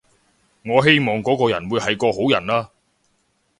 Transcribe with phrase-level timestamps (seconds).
[0.65, 2.71] 我希望嗰個人會係個好人啦